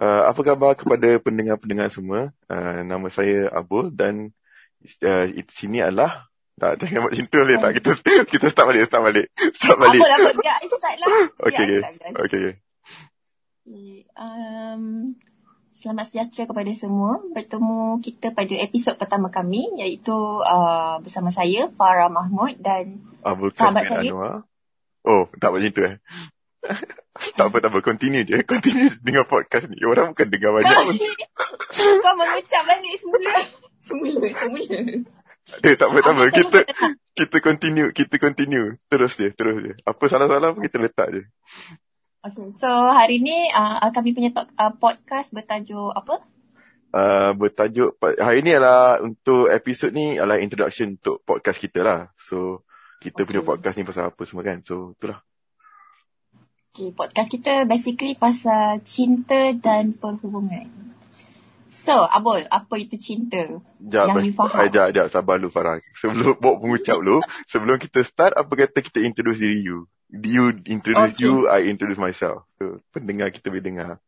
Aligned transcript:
Uh, 0.00 0.24
apa 0.32 0.40
khabar 0.40 0.72
kepada 0.72 1.20
pendengar-pendengar 1.20 1.92
semua? 1.92 2.32
Uh, 2.48 2.80
nama 2.88 3.12
saya 3.12 3.52
Abul 3.52 3.92
dan 3.92 4.32
uh, 5.04 5.26
sini 5.52 5.84
adalah 5.84 6.32
tak 6.60 6.80
jangan 6.80 7.08
buat 7.08 7.16
cinta 7.16 7.40
boleh 7.40 7.56
tak 7.56 7.72
kita 7.80 7.90
kita 8.32 8.46
start 8.52 8.66
balik 8.68 8.84
start 8.88 9.02
balik 9.04 9.26
start 9.56 9.76
balik. 9.80 10.00
Apa 10.00 10.20
lah 10.24 10.32
biar 10.36 10.56
I 10.60 10.68
start 10.68 10.96
lah. 11.00 11.08
Okay, 11.48 11.64
okay. 11.64 11.80
okay. 12.16 12.44
okay. 13.64 13.96
Um, 14.16 15.16
selamat 15.72 16.04
sejahtera 16.12 16.44
kepada 16.44 16.72
semua. 16.76 17.20
Bertemu 17.32 18.00
kita 18.04 18.36
pada 18.36 18.54
episod 18.60 18.96
pertama 19.00 19.32
kami 19.32 19.68
iaitu 19.80 20.16
uh, 20.44 21.00
bersama 21.00 21.32
saya 21.32 21.72
Farah 21.76 22.12
Mahmud 22.12 22.60
dan 22.60 23.00
Abul 23.24 23.52
sahabat 23.52 23.88
saya. 23.88 24.12
Anwar. 24.12 24.44
Oh, 25.00 25.28
tak 25.40 25.48
buat 25.52 25.64
cinta 25.64 25.82
eh. 25.84 25.96
tak 27.38 27.46
apa, 27.50 27.56
tak 27.60 27.70
apa. 27.72 27.78
Continue 27.80 28.22
je. 28.24 28.36
Continue 28.44 28.92
dengan 29.06 29.24
podcast 29.24 29.66
ni. 29.68 29.80
Orang 29.84 30.12
bukan 30.12 30.28
dengar 30.28 30.50
banyak 30.56 30.76
pun. 30.76 30.96
Kau 32.04 32.14
mengucap 32.16 32.62
balik 32.68 32.94
semula. 33.00 33.34
Semula, 33.80 34.28
semula. 34.36 34.78
Eh, 35.64 35.74
tak 35.74 35.88
apa, 35.90 35.98
tak 36.04 36.14
apa. 36.14 36.24
Kita, 36.30 36.58
kita 37.16 37.36
continue, 37.42 37.88
kita 37.90 38.14
continue. 38.20 38.76
Terus 38.86 39.16
je, 39.16 39.28
terus 39.32 39.56
je. 39.64 39.72
Apa 39.82 40.04
salah-salah 40.06 40.52
pun 40.52 40.62
kita 40.62 40.78
letak 40.78 41.08
je. 41.16 41.22
Okay, 42.20 42.52
so 42.60 42.68
hari 42.68 43.16
ni 43.24 43.48
uh, 43.48 43.80
kami 43.96 44.12
punya 44.12 44.28
talk, 44.28 44.52
uh, 44.60 44.68
podcast 44.76 45.32
bertajuk 45.32 45.88
apa? 45.96 46.20
Uh, 46.92 47.32
bertajuk, 47.32 47.96
hari 48.20 48.44
ni 48.44 48.52
adalah 48.52 49.00
untuk 49.00 49.48
episod 49.48 49.88
ni 49.88 50.20
adalah 50.20 50.36
introduction 50.36 51.00
untuk 51.00 51.24
podcast 51.24 51.56
kita 51.56 51.80
lah. 51.80 52.12
So, 52.20 52.68
kita 53.00 53.24
okay. 53.24 53.26
punya 53.32 53.40
podcast 53.40 53.74
ni 53.80 53.88
pasal 53.88 54.12
apa 54.12 54.22
semua 54.28 54.44
kan. 54.44 54.60
So, 54.60 54.92
itulah. 55.00 55.24
Okay, 56.70 56.94
podcast 56.94 57.34
kita 57.34 57.66
basically 57.66 58.14
pasal 58.14 58.78
cinta 58.86 59.50
dan 59.58 59.90
perhubungan. 59.90 60.70
So, 61.66 61.98
Abul, 61.98 62.46
apa 62.46 62.78
itu 62.78 62.94
cinta 62.94 63.58
jap, 63.82 64.14
yang 64.14 64.22
you 64.22 64.30
faham? 64.30 64.54
Sekejap, 64.54 64.94
sekejap, 64.94 65.06
sabar 65.10 65.42
lu 65.42 65.50
Farah. 65.50 65.82
Sebelum 65.98 66.38
buat 66.42 66.62
pengucap 66.62 67.02
lu, 67.02 67.18
sebelum 67.50 67.74
kita 67.74 68.06
start, 68.06 68.38
apa 68.38 68.46
kata 68.54 68.86
kita 68.86 69.02
introduce 69.02 69.42
diri 69.42 69.66
you? 69.66 69.90
You 70.14 70.62
introduce 70.70 71.18
okay. 71.18 71.26
you, 71.26 71.50
I 71.50 71.66
introduce 71.66 71.98
myself. 71.98 72.46
So, 72.62 72.78
pendengar 72.94 73.34
kita 73.34 73.50
boleh 73.50 73.66
dengar. 73.66 73.98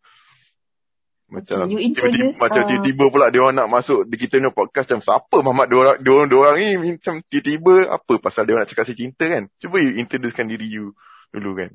Macam 1.27 1.67
okay, 1.67 1.91
tiba-tiba, 1.91 2.31
uh... 2.31 2.47
macam 2.47 2.63
tiba-tiba 2.63 3.05
pula 3.11 3.27
dia 3.35 3.43
orang 3.43 3.59
nak 3.59 3.75
masuk 3.75 4.07
di 4.07 4.15
kita 4.23 4.39
ni 4.39 4.55
podcast 4.55 4.87
macam 4.87 5.03
siapa 5.03 5.37
Muhammad 5.43 5.67
dia 5.67 5.79
orang 5.83 5.97
dia 5.99 6.11
orang, 6.15 6.29
dia 6.31 6.39
orang 6.39 6.55
ni 6.63 6.71
macam 6.95 7.15
tiba-tiba 7.27 7.75
apa 7.91 8.13
pasal 8.23 8.47
dia 8.47 8.55
orang 8.55 8.63
nak 8.63 8.71
cakap 8.71 8.87
si 8.87 8.95
cinta 8.95 9.27
kan. 9.27 9.51
Cuba 9.59 9.83
you 9.83 9.99
introducekan 9.99 10.47
diri 10.47 10.71
you 10.71 10.95
dulu 11.35 11.59
kan. 11.59 11.75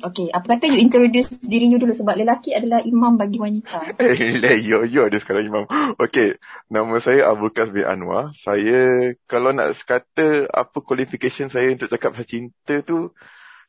Okay, 0.00 0.32
apa 0.32 0.56
kata 0.56 0.72
you 0.72 0.80
introduce 0.80 1.28
diri 1.44 1.68
you 1.68 1.76
dulu 1.76 1.92
sebab 1.92 2.16
lelaki 2.16 2.56
adalah 2.56 2.80
imam 2.80 3.20
bagi 3.20 3.36
wanita. 3.36 4.00
Eh, 4.00 4.58
yo, 4.68 4.84
yo 4.88 5.06
ada 5.06 5.18
sekarang 5.20 5.44
imam. 5.46 5.64
Okay, 6.00 6.40
nama 6.72 6.96
saya 7.04 7.28
Abul 7.28 7.52
Kas 7.52 7.68
bin 7.68 7.84
Anwar. 7.84 8.32
Saya, 8.32 9.12
kalau 9.28 9.52
nak 9.52 9.76
kata 9.84 10.48
apa 10.48 10.78
qualification 10.80 11.52
saya 11.52 11.72
untuk 11.76 11.92
cakap 11.92 12.16
pasal 12.16 12.28
cinta 12.28 12.80
tu, 12.80 13.12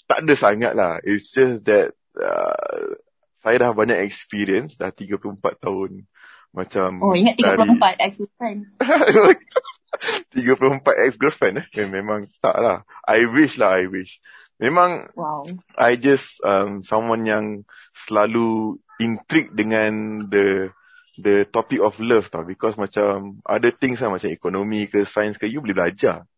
tak 0.08 0.24
ada 0.24 0.34
sangat 0.40 0.72
lah. 0.72 1.04
It's 1.04 1.36
just 1.36 1.68
that 1.68 1.92
uh, 2.16 2.96
saya 3.44 3.56
dah 3.68 3.72
banyak 3.76 4.00
experience, 4.06 4.80
dah 4.80 4.96
34 4.96 5.36
tahun. 5.60 6.08
Macam 6.52 7.00
Oh, 7.00 7.16
ingat 7.16 7.40
34 7.40 7.80
dari... 7.80 7.96
ex-girlfriend. 8.04 8.60
34 10.36 11.04
ex-girlfriend 11.08 11.56
eh? 11.64 11.68
Memang 11.88 12.28
tak 12.40 12.56
lah. 12.60 12.84
I 13.08 13.28
wish 13.28 13.56
lah, 13.60 13.80
I 13.80 13.88
wish. 13.88 14.20
Memang 14.62 15.10
wow. 15.18 15.42
I 15.74 15.98
just 15.98 16.38
um, 16.46 16.86
someone 16.86 17.26
yang 17.26 17.66
selalu 17.98 18.78
intrigued 19.02 19.58
dengan 19.58 20.22
the 20.30 20.70
the 21.18 21.50
topic 21.50 21.82
of 21.82 21.98
love 21.98 22.30
tau 22.30 22.46
because 22.46 22.78
macam 22.78 23.42
ada 23.42 23.74
things 23.74 24.00
lah 24.06 24.14
macam 24.14 24.30
ekonomi 24.30 24.86
ke 24.86 25.02
sains 25.04 25.42
ke 25.42 25.50
you 25.50 25.66
boleh 25.66 25.74
belajar. 25.74 26.30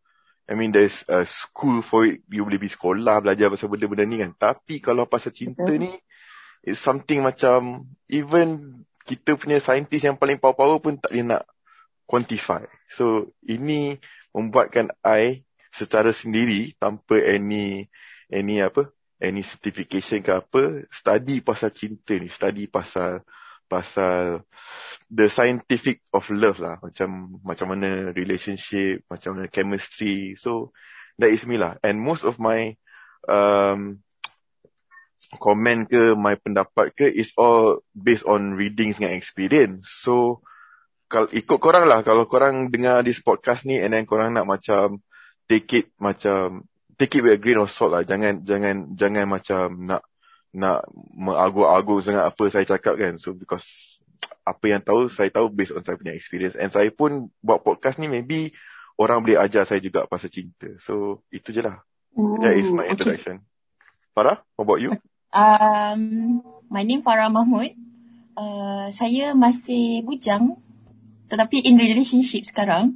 I 0.47 0.55
mean 0.55 0.71
there's 0.71 1.03
a 1.11 1.27
school 1.27 1.83
for 1.83 2.07
it 2.07 2.23
you 2.31 2.47
boleh 2.47 2.59
pergi 2.59 2.79
sekolah 2.79 3.19
belajar 3.19 3.51
pasal 3.51 3.67
benda-benda 3.67 4.07
ni 4.07 4.17
kan. 4.23 4.31
Tapi 4.39 4.79
kalau 4.79 5.03
pasal 5.03 5.35
cinta 5.35 5.67
ni 5.75 5.91
it's 6.63 6.79
something 6.79 7.19
macam 7.27 7.91
even 8.07 8.79
kita 9.03 9.35
punya 9.35 9.59
scientist 9.59 10.07
yang 10.07 10.15
paling 10.15 10.39
power-power 10.39 10.79
pun 10.79 10.95
tak 10.95 11.11
boleh 11.11 11.27
nak 11.27 11.43
quantify. 12.07 12.63
So 12.87 13.35
ini 13.43 13.99
membuatkan 14.31 14.95
I 15.03 15.43
secara 15.75 16.15
sendiri 16.15 16.71
tanpa 16.79 17.19
any 17.19 17.91
any 18.33 18.59
apa 18.65 18.89
any 19.21 19.45
certification 19.45 20.25
ke 20.25 20.33
apa 20.33 20.89
study 20.89 21.45
pasal 21.45 21.69
cinta 21.71 22.17
ni 22.17 22.27
study 22.27 22.65
pasal 22.67 23.21
pasal 23.69 24.43
the 25.09 25.31
scientific 25.31 26.03
of 26.13 26.27
love 26.29 26.59
lah. 26.59 26.77
Macam 26.83 27.39
macam 27.41 27.73
mana 27.73 28.11
relationship 28.13 29.07
macam 29.07 29.37
mana 29.37 29.47
chemistry. 29.49 30.35
So 30.37 30.75
that 31.17 31.31
is 31.31 31.47
me 31.47 31.57
lah. 31.57 31.79
And 31.81 31.97
most 32.01 32.27
of 32.27 32.37
my 32.37 32.75
um 33.29 34.03
comment 35.39 35.89
ke 35.89 36.13
my 36.13 36.37
pendapat 36.37 36.93
ke 36.93 37.07
is 37.09 37.33
all 37.39 37.81
based 37.95 38.27
on 38.27 38.53
readings 38.53 39.01
dengan 39.01 39.17
experience. 39.17 39.89
So 40.03 40.45
kalau 41.09 41.29
ikut 41.33 41.57
korang 41.57 41.85
lah. 41.89 42.05
Kalau 42.05 42.29
korang 42.29 42.69
dengar 42.69 43.01
this 43.01 43.23
podcast 43.23 43.65
ni 43.65 43.81
and 43.81 43.93
then 43.93 44.05
korang 44.05 44.35
nak 44.35 44.45
macam 44.45 45.01
take 45.49 45.69
it 45.73 45.87
macam 45.97 46.67
take 46.97 47.15
it 47.17 47.23
with 47.23 47.35
a 47.35 47.41
grain 47.41 47.59
of 47.59 47.71
salt 47.71 47.93
lah. 47.93 48.03
Jangan 48.05 48.45
jangan 48.45 48.93
jangan 48.93 49.25
macam 49.25 49.65
nak 49.89 50.03
nak 50.53 50.85
mengagung-agung 51.17 52.05
sangat 52.05 52.29
apa 52.29 52.43
saya 52.53 52.65
cakap 52.65 52.95
kan. 52.97 53.17
So 53.17 53.33
because 53.33 53.65
apa 54.43 54.65
yang 54.69 54.81
tahu 54.83 55.07
saya 55.07 55.31
tahu 55.31 55.49
based 55.49 55.73
on 55.73 55.81
saya 55.81 55.95
punya 55.95 56.13
experience 56.13 56.59
and 56.59 56.69
saya 56.69 56.91
pun 56.91 57.31
buat 57.39 57.63
podcast 57.63 57.97
ni 57.97 58.11
maybe 58.11 58.51
orang 58.99 59.23
boleh 59.23 59.39
ajar 59.39 59.65
saya 59.65 59.81
juga 59.81 60.05
pasal 60.05 60.29
cinta. 60.29 60.69
So 60.77 61.25
itu 61.33 61.49
je 61.49 61.61
lah. 61.65 61.81
Ooh, 62.13 62.37
That 62.41 62.53
is 62.53 62.69
my 62.69 62.85
introduction. 62.85 63.41
Okay. 63.41 64.13
Farah, 64.13 64.45
what 64.53 64.69
about 64.69 64.79
you? 64.85 64.93
Um, 65.33 66.45
my 66.69 66.85
name 66.85 67.01
Farah 67.01 67.33
Mahmud. 67.33 67.73
Uh, 68.37 68.89
saya 68.93 69.33
masih 69.33 70.05
bujang 70.05 70.57
tetapi 71.33 71.65
in 71.65 71.81
relationship 71.81 72.45
sekarang. 72.45 72.93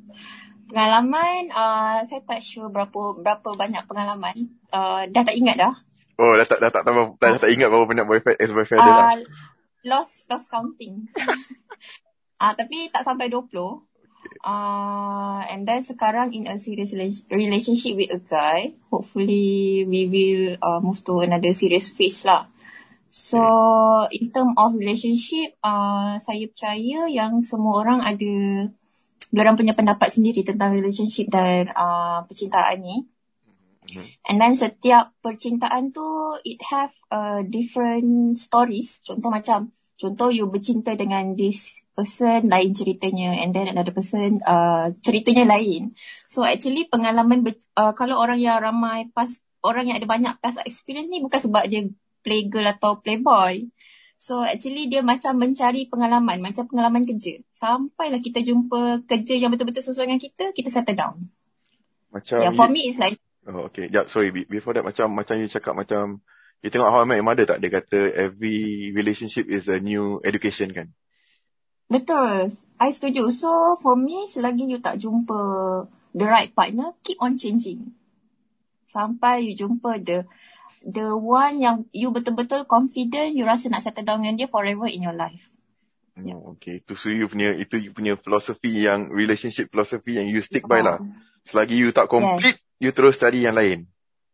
Pengalaman, 0.67 1.47
uh, 1.55 2.03
saya 2.03 2.21
tak 2.27 2.43
sure 2.43 2.67
berapa 2.67 3.15
berapa 3.23 3.49
banyak 3.55 3.87
pengalaman. 3.87 4.35
Uh, 4.67 5.07
dah 5.07 5.23
tak 5.23 5.35
ingat 5.39 5.55
dah. 5.55 5.73
Oh, 6.19 6.33
dah 6.35 6.43
tak 6.43 6.59
dah 6.59 6.71
tak 6.73 6.83
tambah 6.83 7.15
dah, 7.21 7.37
dah 7.37 7.39
tak 7.39 7.51
ingat 7.55 7.71
berapa 7.71 7.87
banyak 7.87 8.05
boyfriend 8.09 8.37
ex 8.41 8.49
boyfriend 8.51 8.81
uh, 8.81 8.85
dia 8.85 8.93
lah. 8.93 9.07
Lost 9.87 10.27
lost 10.27 10.47
counting. 10.51 11.07
Ah, 12.37 12.53
uh, 12.53 12.53
tapi 12.53 12.85
tak 12.93 13.01
sampai 13.01 13.33
20. 13.33 13.49
Uh, 14.45 15.41
and 15.49 15.65
then 15.65 15.81
sekarang 15.81 16.29
in 16.29 16.45
a 16.45 16.61
serious 16.61 16.93
relationship 17.33 17.97
with 17.97 18.13
a 18.13 18.21
guy. 18.21 18.77
Hopefully 18.93 19.81
we 19.89 20.05
will 20.05 20.53
uh, 20.61 20.77
move 20.77 21.01
to 21.01 21.25
another 21.25 21.49
serious 21.57 21.89
phase 21.89 22.29
lah. 22.29 22.45
So 23.09 23.41
in 24.13 24.29
term 24.29 24.53
of 24.53 24.77
relationship, 24.77 25.57
uh, 25.65 26.21
saya 26.21 26.45
percaya 26.45 27.09
yang 27.09 27.41
semua 27.41 27.81
orang 27.81 28.05
ada 28.05 28.33
orang 29.35 29.59
punya 29.59 29.75
pendapat 29.75 30.07
sendiri 30.07 30.45
tentang 30.47 30.75
relationship 30.75 31.27
dan 31.27 31.67
uh, 31.73 32.23
percintaan 32.23 32.79
ni. 32.79 33.03
Mm-hmm. 33.87 34.05
And 34.27 34.37
then 34.39 34.53
setiap 34.55 35.15
percintaan 35.23 35.95
tu 35.95 36.35
it 36.43 36.59
have 36.67 36.91
a 37.11 37.15
uh, 37.15 37.41
different 37.43 38.39
stories. 38.39 39.03
Contoh 39.03 39.31
macam 39.31 39.71
contoh 39.97 40.29
you 40.29 40.45
bercinta 40.45 40.93
dengan 40.93 41.33
this 41.33 41.81
person 41.97 42.45
lain 42.45 42.69
ceritanya 42.69 43.33
and 43.33 43.49
then 43.55 43.65
another 43.65 43.95
person 43.95 44.43
uh, 44.45 44.93
ceritanya 45.01 45.47
lain. 45.47 45.97
So 46.29 46.45
actually 46.45 46.85
pengalaman 46.85 47.41
uh, 47.73 47.95
kalau 47.97 48.21
orang 48.21 48.37
yang 48.37 48.61
ramai 48.61 49.09
pas 49.09 49.41
orang 49.65 49.89
yang 49.89 49.97
ada 49.97 50.07
banyak 50.07 50.33
past 50.37 50.61
experience 50.63 51.09
ni 51.09 51.23
bukan 51.23 51.41
sebab 51.41 51.63
dia 51.65 51.89
playgirl 52.21 52.67
atau 52.67 52.99
playboy. 52.99 53.71
So 54.17 54.41
actually 54.41 54.89
dia 54.89 55.05
macam 55.05 55.37
mencari 55.37 55.85
pengalaman, 55.85 56.41
macam 56.41 56.65
pengalaman 56.65 57.05
kerja. 57.05 57.37
Sampailah 57.53 58.17
kita 58.17 58.41
jumpa 58.41 59.05
kerja 59.05 59.37
yang 59.37 59.53
betul-betul 59.53 59.85
sesuai 59.85 60.09
dengan 60.09 60.21
kita, 60.21 60.45
kita 60.57 60.69
settle 60.73 60.97
down. 60.97 61.15
Macam 62.09 62.41
yeah, 62.41 62.53
for 62.53 62.65
me 62.67 62.89
it's 62.89 62.97
like 62.97 63.21
Oh 63.47 63.71
okay, 63.71 63.87
yeah, 63.87 64.03
sorry 64.11 64.33
before 64.33 64.75
that 64.75 64.83
macam 64.83 65.15
macam 65.15 65.39
you 65.39 65.47
cakap 65.47 65.71
macam 65.71 66.19
you 66.59 66.67
tengok 66.67 66.91
How 66.91 66.99
I 66.99 67.07
Met 67.07 67.23
Your 67.23 67.27
Mother 67.31 67.47
tak 67.47 67.63
dia 67.63 67.71
kata 67.71 68.11
every 68.11 68.91
relationship 68.91 69.47
is 69.47 69.71
a 69.71 69.79
new 69.79 70.19
education 70.25 70.75
kan? 70.75 70.91
Betul. 71.87 72.51
I 72.75 72.91
setuju. 72.91 73.31
So 73.31 73.79
for 73.79 73.95
me 73.95 74.27
selagi 74.27 74.67
you 74.67 74.83
tak 74.83 74.99
jumpa 74.99 75.39
the 76.11 76.27
right 76.27 76.51
partner, 76.51 76.91
keep 77.07 77.23
on 77.23 77.39
changing. 77.39 77.95
Sampai 78.89 79.47
you 79.47 79.55
jumpa 79.55 79.95
the 80.03 80.27
the 80.83 81.13
one 81.15 81.61
yang 81.61 81.75
you 81.95 82.13
betul-betul 82.13 82.67
confident 82.69 83.33
you 83.33 83.47
rasa 83.47 83.71
nak 83.71 83.85
settle 83.85 84.05
down 84.05 84.21
dengan 84.21 84.35
dia 84.37 84.47
forever 84.49 84.89
in 84.89 85.05
your 85.05 85.15
life. 85.15 85.49
Oh, 86.17 86.57
okay. 86.57 86.81
Itu 86.81 86.97
so 86.97 87.13
you 87.13 87.29
punya 87.29 87.53
itu 87.53 87.77
you 87.77 87.93
punya 87.93 88.17
philosophy 88.17 88.89
yang 88.89 89.13
relationship 89.13 89.69
philosophy 89.69 90.17
yang 90.17 90.25
you 90.25 90.41
stick 90.41 90.65
by 90.65 90.81
lah. 90.81 90.97
Selagi 91.45 91.77
you 91.77 91.93
tak 91.93 92.09
complete, 92.09 92.57
yes. 92.57 92.81
you 92.81 92.89
terus 92.91 93.21
cari 93.21 93.45
yang 93.45 93.53
lain. 93.53 93.85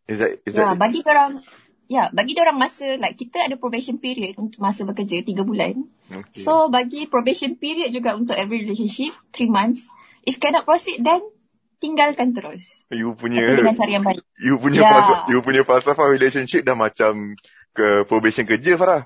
Is 0.07 0.23
that 0.23 0.39
is 0.47 0.55
yeah, 0.55 0.73
that 0.73 0.79
bagi 0.79 1.03
orang 1.03 1.43
Ya, 1.91 2.07
bagi 2.15 2.33
orang 2.39 2.57
masa, 2.57 2.95
like 2.95 3.19
kita 3.19 3.43
ada 3.43 3.59
probation 3.59 3.99
period 3.99 4.39
untuk 4.39 4.63
masa 4.63 4.87
bekerja 4.87 5.19
tiga 5.21 5.43
bulan. 5.43 5.83
Okay. 6.07 6.41
So, 6.41 6.71
bagi 6.71 7.11
probation 7.11 7.59
period 7.59 7.91
juga 7.91 8.15
untuk 8.15 8.39
every 8.39 8.63
relationship, 8.63 9.11
three 9.35 9.51
months. 9.51 9.91
If 10.23 10.39
cannot 10.39 10.63
proceed, 10.63 11.03
then 11.03 11.19
tinggalkan 11.83 12.31
terus. 12.31 12.87
You 12.87 13.11
punya... 13.19 13.43
Tapi 13.43 13.59
dengan 13.59 13.75
cara 13.75 13.91
yang 13.91 14.05
baik. 14.07 14.23
You 14.39 14.55
punya, 14.55 14.79
yeah. 14.87 14.93
pasal, 14.95 15.17
you 15.27 15.39
punya 15.43 15.61
falsafah 15.67 16.07
relationship 16.07 16.63
dah 16.63 16.79
macam 16.79 17.35
ke 17.75 18.07
probation 18.07 18.47
kerja, 18.47 18.79
Farah. 18.79 19.03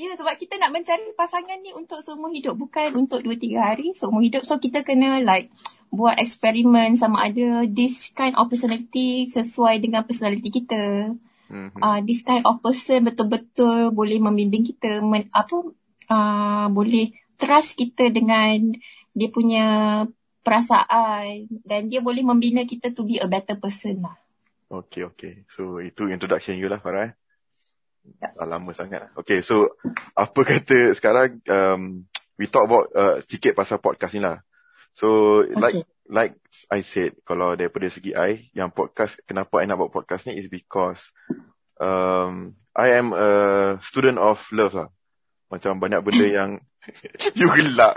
Ya, 0.00 0.12
sebab 0.16 0.36
kita 0.40 0.56
nak 0.56 0.72
mencari 0.72 1.12
pasangan 1.12 1.60
ni 1.60 1.76
untuk 1.76 2.00
semua 2.00 2.32
hidup. 2.32 2.56
Bukan 2.56 2.96
untuk 2.96 3.20
dua 3.20 3.36
tiga 3.36 3.72
hari, 3.72 3.92
semua 3.92 4.24
hidup. 4.24 4.48
So, 4.48 4.56
kita 4.56 4.80
kena 4.84 5.20
like 5.20 5.52
buat 5.88 6.20
eksperimen 6.20 6.98
sama 6.98 7.28
ada 7.28 7.64
this 7.64 8.12
kind 8.12 8.36
of 8.36 8.48
personality 8.52 9.24
sesuai 9.28 9.80
dengan 9.80 10.04
personality 10.04 10.52
kita. 10.52 11.16
Mm-hmm. 11.46 11.78
Uh, 11.78 12.00
this 12.02 12.26
kind 12.26 12.42
of 12.42 12.58
person 12.58 13.06
betul-betul 13.06 13.94
boleh 13.94 14.18
membimbing 14.18 14.66
kita 14.66 14.98
men, 14.98 15.30
apa 15.30 15.62
uh, 16.10 16.66
boleh 16.68 17.14
trust 17.38 17.78
kita 17.78 18.10
dengan 18.10 18.74
dia 19.16 19.28
punya 19.30 19.64
perasaan 20.46 21.50
dan 21.66 21.90
dia 21.90 21.98
boleh 21.98 22.22
membina 22.22 22.62
kita 22.62 22.94
to 22.94 23.02
be 23.02 23.18
a 23.18 23.26
better 23.26 23.58
person 23.58 24.06
lah. 24.06 24.14
Okay, 24.70 25.02
okay. 25.02 25.42
So, 25.50 25.82
itu 25.82 26.06
introduction 26.06 26.54
you 26.54 26.70
lah, 26.70 26.78
Farah. 26.78 27.10
Eh? 27.10 27.12
Yep. 28.22 28.30
Dah 28.38 28.46
lama 28.46 28.70
sangat. 28.70 29.10
Okay, 29.18 29.42
so 29.42 29.74
apa 30.14 30.40
kata 30.46 30.94
sekarang 30.94 31.42
um, 31.50 32.06
we 32.38 32.46
talk 32.46 32.70
about 32.70 32.86
uh, 32.94 33.18
sikit 33.26 33.58
pasal 33.58 33.82
podcast 33.82 34.14
ni 34.14 34.22
lah. 34.22 34.46
So, 34.94 35.42
okay. 35.42 35.58
like 35.58 35.76
like 36.06 36.34
I 36.70 36.86
said, 36.86 37.18
kalau 37.26 37.58
daripada 37.58 37.90
segi 37.90 38.14
I, 38.14 38.48
yang 38.54 38.70
podcast, 38.70 39.18
kenapa 39.26 39.60
I 39.60 39.66
nak 39.66 39.82
buat 39.82 39.92
podcast 39.92 40.30
ni 40.30 40.38
is 40.38 40.46
because 40.46 41.10
um, 41.82 42.54
I 42.72 42.94
am 42.94 43.10
a 43.10 43.28
student 43.82 44.22
of 44.22 44.38
love 44.54 44.74
lah. 44.74 44.88
Macam 45.50 45.82
banyak 45.82 46.00
benda 46.06 46.26
yang 46.42 46.50
you 47.38 47.48
gelap. 47.50 47.94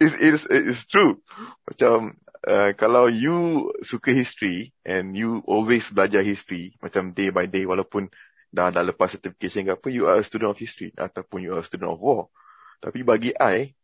It's, 0.00 0.16
it's, 0.20 0.44
it's 0.50 0.84
true. 0.84 1.20
Macam 1.64 2.18
uh, 2.44 2.70
kalau 2.76 3.08
you 3.08 3.68
suka 3.82 4.12
history 4.12 4.72
and 4.84 5.16
you 5.16 5.42
always 5.48 5.88
belajar 5.90 6.22
history, 6.22 6.76
macam 6.78 7.16
day 7.16 7.32
by 7.32 7.48
day, 7.48 7.64
walaupun 7.64 8.12
dah, 8.52 8.72
dah 8.72 8.84
lepas 8.84 9.16
certification 9.16 9.68
ke 9.68 9.72
apa, 9.76 9.88
you 9.88 10.08
are 10.08 10.20
a 10.20 10.26
student 10.26 10.52
of 10.52 10.58
history 10.60 10.92
ataupun 10.96 11.44
you 11.44 11.52
are 11.56 11.62
a 11.62 11.66
student 11.66 11.92
of 11.92 12.00
war. 12.00 12.28
Tapi 12.78 13.02
bagi 13.02 13.34
I, 13.36 13.74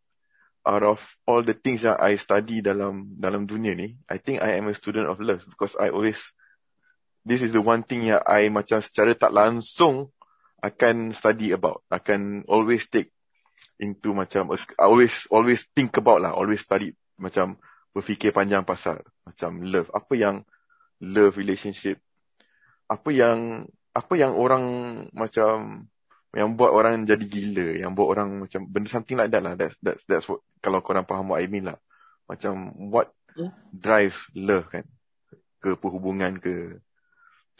out 0.64 0.84
of 0.84 1.00
all 1.28 1.44
the 1.44 1.56
things 1.56 1.84
yang 1.84 1.98
I 2.00 2.16
study 2.16 2.64
dalam 2.64 3.16
dalam 3.18 3.44
dunia 3.44 3.76
ni, 3.76 3.98
I 4.08 4.16
think 4.20 4.40
I 4.40 4.56
am 4.56 4.70
a 4.70 4.76
student 4.76 5.10
of 5.10 5.20
love 5.20 5.44
because 5.44 5.76
I 5.76 5.92
always 5.92 6.20
this 7.24 7.40
is 7.40 7.52
the 7.52 7.64
one 7.64 7.84
thing 7.84 8.08
yang 8.08 8.20
I 8.24 8.48
macam 8.52 8.80
secara 8.84 9.16
tak 9.16 9.32
langsung 9.32 10.12
akan 10.64 11.12
study 11.12 11.52
about, 11.52 11.84
akan 11.92 12.48
always 12.48 12.88
take 12.88 13.12
into 13.78 14.14
macam 14.14 14.54
always 14.78 15.26
always 15.30 15.66
think 15.74 15.94
about 15.98 16.22
lah, 16.22 16.32
always 16.34 16.62
study 16.62 16.94
macam 17.18 17.58
berfikir 17.94 18.34
panjang 18.34 18.66
pasal 18.66 19.02
macam 19.26 19.62
love. 19.62 19.90
Apa 19.94 20.14
yang 20.14 20.36
love 21.02 21.38
relationship? 21.38 21.98
Apa 22.90 23.10
yang 23.10 23.66
apa 23.94 24.14
yang 24.18 24.34
orang 24.34 24.64
macam 25.14 25.86
yang 26.34 26.58
buat 26.58 26.74
orang 26.74 27.06
jadi 27.06 27.22
gila, 27.22 27.68
yang 27.78 27.94
buat 27.94 28.18
orang 28.18 28.42
macam 28.46 28.66
benda 28.66 28.90
something 28.90 29.14
like 29.14 29.30
that 29.30 29.42
lah. 29.42 29.54
That's 29.54 29.78
that's 29.78 30.02
that's 30.10 30.26
what 30.26 30.42
kalau 30.58 30.82
korang 30.82 31.06
faham 31.06 31.30
what 31.30 31.38
I 31.38 31.46
mean 31.46 31.70
lah. 31.70 31.78
Macam 32.26 32.74
what 32.90 33.14
yeah. 33.38 33.54
drive 33.70 34.18
love 34.34 34.66
kan 34.66 34.82
ke 35.62 35.78
perhubungan 35.78 36.42
ke 36.42 36.82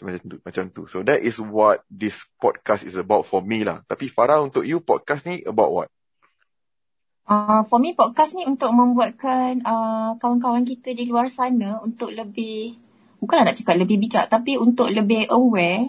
macam 0.03 0.23
tu, 0.27 0.37
macam 0.43 0.65
tu. 0.75 0.83
So 0.91 1.07
that 1.07 1.23
is 1.23 1.39
what 1.39 1.87
this 1.87 2.19
podcast 2.43 2.83
is 2.83 2.99
about 2.99 3.31
for 3.31 3.39
me 3.47 3.63
lah. 3.63 3.87
Tapi 3.87 4.11
Farah 4.11 4.43
untuk 4.43 4.67
you 4.67 4.83
podcast 4.83 5.23
ni 5.23 5.47
about 5.47 5.71
what? 5.71 5.89
Uh, 7.25 7.65
for 7.73 7.81
me 7.81 7.97
podcast 7.97 8.37
ni 8.37 8.45
untuk 8.45 8.69
membuatkan 8.77 9.65
uh, 9.65 10.13
kawan-kawan 10.21 10.69
kita 10.69 10.93
di 10.93 11.09
luar 11.09 11.33
sana 11.33 11.81
untuk 11.81 12.13
lebih 12.13 12.77
bukanlah 13.17 13.49
nak 13.49 13.57
cakap 13.57 13.81
lebih 13.81 13.97
bijak 13.97 14.29
tapi 14.29 14.61
untuk 14.61 14.93
lebih 14.93 15.33
aware 15.33 15.89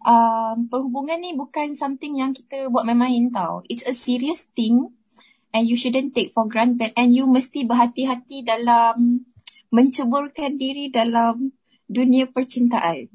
um, 0.00 0.66
perhubungan 0.72 1.20
ni 1.20 1.36
bukan 1.36 1.76
something 1.76 2.18
yang 2.18 2.32
kita 2.32 2.68
buat 2.68 2.88
main-main 2.88 3.30
tau. 3.30 3.62
It's 3.68 3.86
a 3.86 3.94
serious 3.94 4.48
thing 4.56 4.90
and 5.52 5.68
you 5.68 5.76
shouldn't 5.78 6.16
take 6.16 6.32
for 6.32 6.48
granted 6.48 6.96
and 6.96 7.12
you 7.12 7.28
mesti 7.28 7.68
berhati-hati 7.68 8.40
dalam 8.42 9.28
menceburkan 9.72 10.60
diri 10.60 10.92
dalam 10.92 11.52
dunia 11.88 12.28
percintaan. 12.28 13.08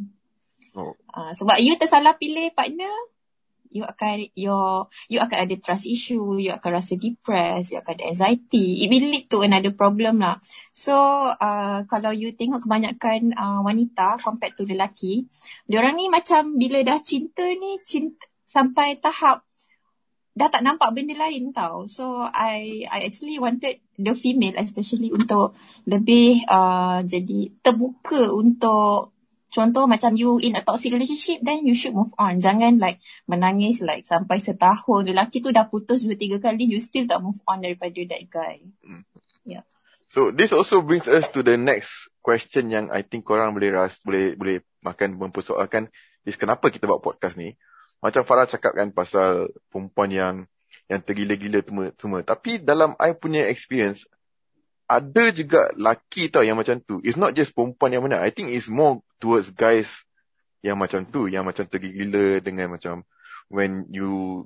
Oh. 0.77 0.93
Uh, 1.09 1.33
sebab 1.33 1.57
you 1.57 1.73
tersalah 1.77 2.17
pilih 2.21 2.53
partner, 2.53 2.93
you 3.77 3.85
akan 3.85 4.33
you 4.33 4.57
you 5.07 5.21
akan 5.21 5.45
ada 5.45 5.55
trust 5.61 5.85
issue, 5.85 6.41
you 6.41 6.49
akan 6.49 6.81
rasa 6.81 6.97
depressed, 6.97 7.71
you 7.71 7.79
akan 7.79 8.01
ada 8.01 8.05
anxiety. 8.09 8.81
It 8.81 8.89
will 8.89 9.07
lead 9.13 9.29
to 9.29 9.45
another 9.45 9.71
problem 9.77 10.25
lah. 10.25 10.41
So 10.73 10.97
uh, 11.29 11.85
kalau 11.85 12.11
you 12.17 12.33
tengok 12.33 12.65
kebanyakan 12.65 13.37
uh, 13.37 13.61
wanita 13.61 14.17
compared 14.17 14.57
to 14.57 14.65
lelaki, 14.65 15.29
diorang 15.69 15.93
ni 15.93 16.09
macam 16.09 16.57
bila 16.57 16.81
dah 16.81 16.97
cinta 16.99 17.45
ni 17.45 17.77
cinta 17.85 18.25
sampai 18.47 18.97
tahap 18.97 19.43
dah 20.37 20.53
tak 20.53 20.61
nampak 20.61 20.93
benda 20.93 21.17
lain 21.17 21.49
tau. 21.49 21.89
So 21.89 22.21
I 22.21 22.85
I 22.85 23.09
actually 23.09 23.41
wanted 23.41 23.81
the 23.97 24.13
female 24.13 24.53
especially 24.61 25.09
untuk 25.09 25.57
lebih 25.89 26.45
uh, 26.45 27.01
jadi 27.01 27.49
terbuka 27.65 28.29
untuk 28.29 29.16
Contoh 29.47 29.87
macam 29.87 30.19
you 30.19 30.43
in 30.43 30.59
a 30.59 30.61
toxic 30.61 30.91
relationship, 30.91 31.39
then 31.39 31.63
you 31.63 31.71
should 31.71 31.95
move 31.95 32.11
on. 32.19 32.43
Jangan 32.43 32.83
like 32.83 32.99
menangis 33.31 33.79
like 33.79 34.03
sampai 34.03 34.43
setahun. 34.43 35.07
Lelaki 35.07 35.39
tu 35.39 35.55
dah 35.55 35.71
putus 35.71 36.03
dua 36.03 36.19
tiga 36.19 36.37
kali, 36.43 36.67
you 36.67 36.83
still 36.83 37.07
tak 37.07 37.23
move 37.23 37.39
on 37.47 37.63
daripada 37.63 37.95
that 38.11 38.23
guy. 38.27 38.59
Mm. 38.83 39.07
Yeah. 39.47 39.63
So 40.11 40.35
this 40.35 40.51
also 40.51 40.83
brings 40.83 41.07
us 41.07 41.31
to 41.31 41.43
the 41.43 41.55
next 41.55 42.11
question 42.19 42.71
yang 42.71 42.91
I 42.91 43.07
think 43.07 43.23
korang 43.23 43.55
boleh 43.55 43.71
ras, 43.71 43.95
boleh 44.03 44.35
boleh 44.35 44.63
makan 44.83 45.15
mempersoalkan 45.15 45.87
is 46.27 46.35
kenapa 46.35 46.67
kita 46.67 46.83
buat 46.83 46.99
podcast 46.99 47.39
ni. 47.39 47.55
Macam 48.03 48.27
Farah 48.27 48.45
cakap 48.45 48.75
kan 48.75 48.91
pasal 48.91 49.51
perempuan 49.71 50.11
yang 50.11 50.35
yang 50.87 51.03
tergila-gila 51.03 51.59
semua, 51.63 51.87
semua. 51.95 52.19
Tapi 52.23 52.59
dalam 52.63 52.95
I 52.99 53.15
punya 53.15 53.47
experience, 53.47 54.07
ada 54.87 55.23
juga 55.35 55.67
laki 55.75 56.31
tau 56.31 56.47
yang 56.47 56.55
macam 56.55 56.79
tu. 56.79 57.03
It's 57.03 57.19
not 57.19 57.35
just 57.35 57.51
perempuan 57.51 57.91
yang 57.91 58.07
mana. 58.07 58.23
I 58.23 58.31
think 58.31 58.55
it's 58.55 58.71
more 58.71 59.03
towards 59.19 59.51
guys 59.51 59.91
yang 60.63 60.79
macam 60.79 61.03
tu. 61.03 61.27
Yang 61.27 61.43
macam 61.43 61.65
tergila 61.67 62.39
dengan 62.39 62.71
macam 62.71 63.03
when 63.51 63.83
you 63.91 64.43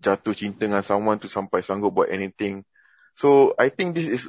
jatuh 0.00 0.36
cinta 0.36 0.68
dengan 0.68 0.84
someone 0.84 1.16
tu 1.16 1.32
sampai 1.32 1.64
sanggup 1.64 1.96
buat 1.96 2.12
anything. 2.12 2.64
So 3.16 3.56
I 3.56 3.72
think 3.72 3.96
this 3.96 4.08
is 4.08 4.22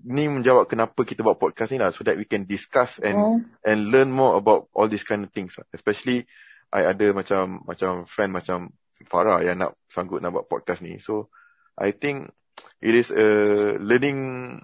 ni 0.00 0.24
menjawab 0.24 0.72
kenapa 0.72 1.04
kita 1.04 1.20
buat 1.20 1.36
podcast 1.36 1.76
ni 1.76 1.80
lah. 1.80 1.92
So 1.92 2.00
that 2.08 2.16
we 2.16 2.24
can 2.24 2.48
discuss 2.48 2.96
and 2.96 3.16
oh. 3.20 3.36
and 3.60 3.92
learn 3.92 4.08
more 4.08 4.40
about 4.40 4.72
all 4.72 4.88
these 4.88 5.04
kind 5.04 5.20
of 5.20 5.30
things. 5.36 5.52
Especially 5.76 6.24
I 6.72 6.88
ada 6.88 7.12
macam 7.12 7.60
macam 7.68 8.08
friend 8.08 8.32
macam 8.32 8.72
Farah 9.04 9.44
yang 9.44 9.60
nak 9.60 9.76
sanggup 9.92 10.24
nak 10.24 10.32
buat 10.32 10.48
podcast 10.48 10.80
ni. 10.80 10.96
So 10.96 11.28
I 11.76 11.92
think 11.92 12.32
it 12.80 12.96
is 12.96 13.12
a 13.12 13.28
learning 13.76 14.60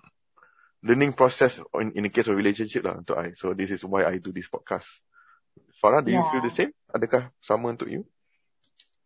learning 0.82 1.12
process 1.12 1.60
in, 1.76 1.92
in 1.92 2.02
the 2.08 2.12
case 2.12 2.28
of 2.28 2.36
relationship 2.36 2.84
lah 2.84 3.00
untuk 3.00 3.20
I. 3.20 3.36
So 3.36 3.52
this 3.52 3.70
is 3.72 3.84
why 3.84 4.08
I 4.08 4.18
do 4.20 4.32
this 4.32 4.48
podcast. 4.48 4.88
Farah, 5.80 6.04
do 6.04 6.12
yeah. 6.12 6.20
you 6.20 6.24
feel 6.28 6.44
the 6.44 6.52
same? 6.52 6.72
Adakah 6.92 7.32
sama 7.40 7.72
untuk 7.72 7.88
you? 7.88 8.04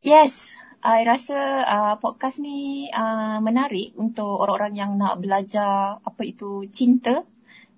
Yes, 0.03 0.55
I 0.85 1.07
rasa 1.07 1.65
uh, 1.65 1.95
podcast 1.97 2.43
ni 2.43 2.91
uh, 2.93 3.41
menarik 3.41 3.97
untuk 3.97 4.43
orang-orang 4.43 4.75
yang 4.77 4.91
nak 5.01 5.23
belajar 5.23 5.97
apa 6.03 6.23
itu 6.27 6.69
cinta 6.71 7.25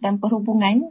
dan 0.00 0.18
perhubungan. 0.18 0.90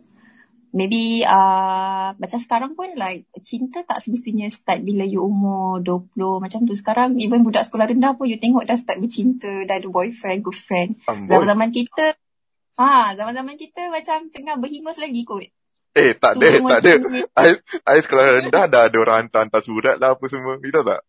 Maybe 0.75 1.23
uh, 1.23 2.11
macam 2.19 2.39
sekarang 2.39 2.75
pun 2.75 2.91
like 2.99 3.31
cinta 3.47 3.83
tak 3.87 4.03
semestinya 4.03 4.43
start 4.51 4.83
bila 4.83 5.07
you 5.07 5.23
umur 5.23 5.79
20 5.83 6.43
macam 6.43 6.67
tu. 6.67 6.75
Sekarang 6.75 7.15
even 7.15 7.47
budak 7.47 7.67
sekolah 7.67 7.87
rendah 7.87 8.15
pun 8.19 8.27
you 8.27 8.39
tengok 8.39 8.67
dah 8.67 8.75
start 8.75 8.99
bercinta, 8.99 9.63
dah 9.63 9.79
ada 9.79 9.87
boyfriend, 9.87 10.43
girlfriend. 10.43 10.99
Zaman-zaman 11.07 11.71
kita 11.71 12.15
Ha, 12.75 13.15
zaman-zaman 13.15 13.55
kita 13.55 13.87
macam 13.87 14.27
tengah 14.31 14.55
berhingus 14.59 14.99
lagi 14.99 15.23
kot. 15.23 15.47
Eh, 15.95 16.11
tak 16.19 16.35
ada, 16.35 16.47
tak 16.59 16.79
ada. 16.83 16.93
Ais 17.87 18.03
sekolah 18.03 18.43
rendah 18.43 18.67
dah 18.67 18.91
ada 18.91 18.97
orang 18.99 19.17
hantar-hantar 19.25 19.63
surat 19.63 19.95
lah 19.95 20.19
apa 20.19 20.25
semua. 20.27 20.59
Kita 20.59 20.83
tak? 20.83 21.01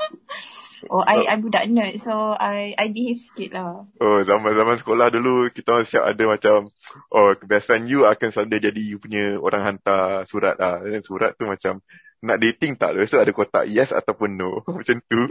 Oh, 0.88 1.04
I, 1.04 1.28
I 1.28 1.36
budak 1.36 1.68
nerd. 1.68 2.00
So, 2.00 2.32
I 2.40 2.72
I 2.72 2.88
behave 2.88 3.20
sikit 3.20 3.52
lah. 3.52 3.84
Oh, 4.00 4.24
zaman-zaman 4.24 4.80
sekolah 4.80 5.12
dulu, 5.12 5.52
kita 5.52 5.84
siap 5.84 6.08
ada 6.08 6.24
macam, 6.24 6.72
oh, 7.12 7.36
best 7.44 7.68
friend 7.68 7.84
you 7.84 8.08
akan 8.08 8.32
selalu 8.32 8.64
jadi 8.64 8.80
you 8.80 8.96
punya 8.96 9.36
orang 9.36 9.60
hantar 9.60 10.24
surat 10.24 10.56
lah. 10.56 10.80
Dan 10.80 11.04
surat 11.04 11.36
tu 11.36 11.44
macam, 11.44 11.84
nak 12.24 12.40
dating 12.40 12.80
tak? 12.80 12.96
Lepas 12.96 13.12
tu 13.12 13.20
ada 13.20 13.32
kotak 13.32 13.68
yes 13.68 13.92
ataupun 13.92 14.40
no. 14.40 14.64
macam 14.80 14.96
tu. 15.04 15.28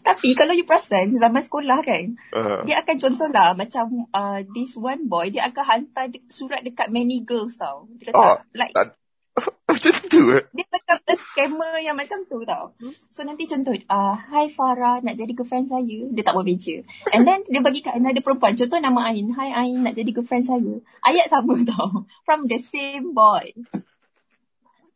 Tapi 0.00 0.32
kalau 0.32 0.56
you 0.56 0.64
perasan 0.64 1.18
zaman 1.18 1.42
sekolah 1.42 1.82
kan, 1.84 2.16
uh. 2.32 2.62
dia 2.64 2.80
akan 2.80 2.96
contohlah 2.96 3.52
macam 3.52 4.08
uh, 4.14 4.40
this 4.56 4.78
one 4.78 5.04
boy 5.10 5.28
dia 5.28 5.48
akan 5.50 5.64
hantar 5.64 6.08
surat 6.32 6.64
dekat 6.64 6.88
many 6.88 7.20
girls 7.22 7.60
tau. 7.60 7.90
Dia 8.00 8.12
kata 8.12 8.18
oh, 8.18 8.36
like 8.56 8.72
tak, 8.72 8.96
macam 9.68 9.92
tu 10.08 10.22
eh? 10.32 10.44
Dia 10.56 10.64
macam 10.64 10.96
scammer 11.36 11.74
yang 11.84 11.96
macam 11.96 12.24
tu 12.24 12.40
tau. 12.48 12.72
So 13.12 13.20
nanti 13.28 13.44
contoh, 13.44 13.76
uh, 13.76 14.16
Hi 14.16 14.48
Farah, 14.48 15.04
nak 15.04 15.16
jadi 15.20 15.32
girlfriend 15.36 15.68
saya. 15.68 16.08
Dia 16.08 16.22
tak 16.24 16.32
buat 16.32 16.46
meja. 16.48 16.80
And 17.12 17.28
then 17.28 17.44
dia 17.44 17.60
bagi 17.60 17.84
kat 17.84 18.00
another 18.00 18.24
perempuan. 18.24 18.56
Contoh 18.56 18.80
nama 18.80 19.12
Ain. 19.12 19.36
Hi 19.36 19.52
Ain, 19.52 19.84
nak 19.84 19.92
jadi 19.92 20.08
girlfriend 20.08 20.48
saya. 20.48 20.74
Ayat 21.04 21.28
sama 21.28 21.60
tau. 21.70 22.08
From 22.24 22.48
the 22.48 22.56
same 22.56 23.12
boy. 23.12 23.52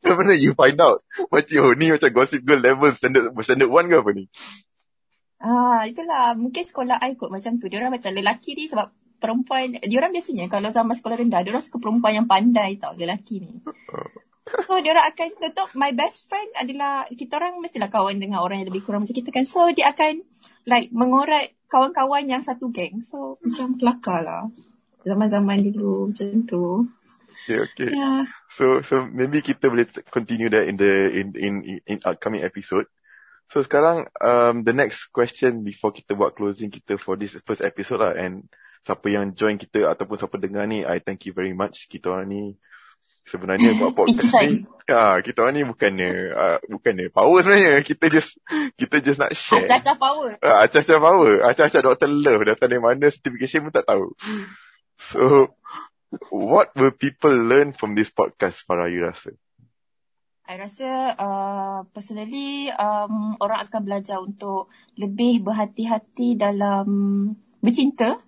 Macam 0.00 0.16
mana 0.16 0.32
you 0.32 0.56
find 0.56 0.80
out? 0.80 1.04
Macam 1.28 1.60
oh, 1.60 1.76
ni 1.76 1.92
macam 1.92 2.08
gossip 2.16 2.40
girl 2.40 2.64
level 2.64 2.88
standard 2.96 3.36
standard 3.44 3.68
one 3.68 3.84
ke 3.84 4.00
apa 4.00 4.10
ni? 4.16 4.24
Ah, 5.40 5.88
itulah. 5.88 6.36
Mungkin 6.36 6.62
sekolah 6.68 7.00
I 7.00 7.16
kot 7.16 7.32
macam 7.32 7.56
tu. 7.56 7.66
Dia 7.72 7.80
orang 7.80 7.96
macam 7.96 8.12
lelaki 8.12 8.52
ni 8.54 8.68
sebab 8.68 8.92
perempuan, 9.20 9.76
dia 9.76 9.96
orang 10.00 10.12
biasanya 10.16 10.48
kalau 10.48 10.72
zaman 10.72 10.96
sekolah 10.96 11.16
rendah, 11.20 11.44
dia 11.44 11.52
orang 11.52 11.64
suka 11.64 11.76
perempuan 11.76 12.16
yang 12.16 12.28
pandai 12.28 12.80
tau, 12.80 12.96
lelaki 12.96 13.44
ni. 13.44 13.52
So 14.50 14.82
dia 14.82 14.90
orang 14.98 15.06
akan 15.14 15.28
tutup 15.38 15.70
my 15.78 15.94
best 15.94 16.26
friend 16.26 16.50
adalah 16.58 17.06
kita 17.06 17.38
orang 17.38 17.62
mestilah 17.62 17.86
kawan 17.86 18.18
dengan 18.18 18.42
orang 18.42 18.64
yang 18.64 18.74
lebih 18.74 18.82
kurang 18.82 19.06
macam 19.06 19.14
kita 19.14 19.30
kan. 19.30 19.46
So 19.46 19.70
dia 19.70 19.94
akan 19.94 20.26
like 20.66 20.90
mengorat 20.90 21.54
kawan-kawan 21.70 22.26
yang 22.26 22.42
satu 22.42 22.74
geng. 22.74 22.98
So 22.98 23.38
macam 23.46 23.78
kelakar 23.78 24.26
lah. 24.26 24.50
Zaman-zaman 25.06 25.70
dulu 25.70 26.10
macam 26.10 26.42
tu. 26.50 26.82
Okay, 27.46 27.62
okay. 27.62 27.90
Yeah. 27.94 28.26
So 28.50 28.82
so 28.82 29.06
maybe 29.06 29.38
kita 29.38 29.70
boleh 29.70 29.86
continue 30.10 30.50
that 30.50 30.66
in 30.66 30.74
the 30.74 31.14
in 31.14 31.26
in 31.38 31.52
in 31.86 31.96
upcoming 32.02 32.42
episode. 32.42 32.90
So 33.50 33.58
sekarang 33.66 34.06
um 34.22 34.62
the 34.62 34.70
next 34.70 35.10
question 35.10 35.66
before 35.66 35.90
kita 35.90 36.14
buat 36.14 36.38
closing 36.38 36.70
kita 36.70 36.94
for 37.02 37.18
this 37.18 37.34
first 37.42 37.66
episode 37.66 37.98
lah 37.98 38.14
and 38.14 38.46
siapa 38.86 39.06
yang 39.10 39.34
join 39.36 39.58
kita 39.60 39.90
ataupun 39.90 40.16
siapa 40.16 40.36
dengar 40.40 40.64
ni, 40.64 40.86
I 40.86 41.02
thank 41.02 41.28
you 41.28 41.34
very 41.36 41.52
much. 41.52 41.90
Kita 41.90 42.14
orang 42.14 42.30
ni 42.30 42.42
sebenarnya 43.26 43.74
buat 43.82 43.92
podcast 43.92 44.38
ni. 44.46 44.64
Ya, 44.88 45.18
kita 45.22 45.44
orang 45.44 45.54
ni 45.58 45.62
bukannya 45.66 46.10
uh, 46.30 46.58
bukannya 46.66 47.06
power 47.10 47.38
sebenarnya. 47.42 47.82
Kita 47.82 48.06
just 48.06 48.38
kita 48.80 48.96
just 49.02 49.18
nak 49.18 49.34
share. 49.34 49.66
Acah-acah 49.66 49.96
power. 49.98 50.30
Uh, 50.40 50.56
acah-acah 50.66 50.98
power. 51.02 51.32
Acah-acah 51.50 51.82
Dr. 51.90 52.10
Love 52.10 52.42
datang 52.54 52.68
dari 52.70 52.82
mana 52.82 53.06
certification 53.10 53.66
pun 53.66 53.74
tak 53.74 53.86
tahu. 53.86 54.14
So, 55.00 55.54
what 56.30 56.70
will 56.76 56.92
people 56.92 57.32
learn 57.32 57.72
from 57.72 57.96
this 57.96 58.12
podcast, 58.12 58.68
para 58.68 58.86
you 58.92 59.00
rasa? 59.00 59.32
I 60.50 60.58
rasa 60.58 61.14
uh, 61.14 61.78
personally 61.94 62.74
um, 62.74 63.38
orang 63.38 63.70
akan 63.70 63.80
belajar 63.86 64.18
untuk 64.18 64.66
lebih 64.98 65.46
berhati-hati 65.46 66.34
dalam 66.34 66.90
bercinta 67.62 68.18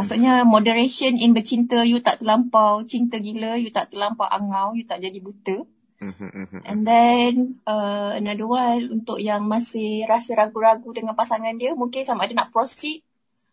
Maksudnya 0.00 0.48
moderation 0.48 1.12
in 1.20 1.36
bercinta, 1.36 1.84
you 1.84 2.00
tak 2.00 2.24
terlampau 2.24 2.80
cinta 2.88 3.20
gila, 3.20 3.60
you 3.60 3.68
tak 3.68 3.92
terlampau 3.92 4.24
angau, 4.24 4.72
you 4.72 4.88
tak 4.88 5.04
jadi 5.04 5.20
buta. 5.20 5.60
Mm-hmm. 6.00 6.64
And 6.64 6.80
then 6.88 7.60
uh, 7.68 8.16
another 8.16 8.48
one 8.48 8.88
untuk 8.88 9.20
yang 9.20 9.44
masih 9.44 10.08
rasa 10.08 10.32
ragu-ragu 10.40 10.88
dengan 10.96 11.12
pasangan 11.12 11.52
dia, 11.60 11.76
mungkin 11.76 12.00
sama 12.08 12.24
ada 12.24 12.32
nak 12.32 12.48
proceed 12.48 13.04